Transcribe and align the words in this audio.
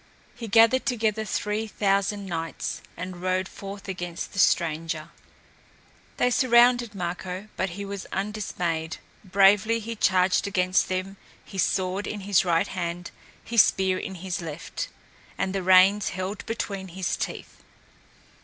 He 0.33 0.47
gathered 0.47 0.83
together 0.87 1.25
three 1.25 1.67
thousand 1.67 2.25
knights 2.25 2.81
and 2.97 3.21
rode 3.21 3.47
forth 3.47 3.87
against 3.87 4.33
the 4.33 4.39
stranger. 4.39 5.11
They 6.17 6.31
surrounded 6.31 6.95
Marko, 6.95 7.49
but 7.55 7.77
he 7.77 7.85
was 7.85 8.07
undismayed. 8.11 8.97
Bravely 9.23 9.79
he 9.79 9.95
charged 9.95 10.47
against 10.47 10.89
them, 10.89 11.17
his 11.45 11.61
sword 11.61 12.07
in 12.07 12.21
his 12.21 12.43
right 12.43 12.69
hand, 12.69 13.11
his 13.43 13.61
spear 13.61 13.99
in 13.99 14.15
his 14.15 14.41
left, 14.41 14.87
and 15.37 15.53
the 15.53 15.61
reins 15.61 16.09
held 16.09 16.43
between 16.47 16.87
his 16.87 17.15
teeth. 17.15 17.61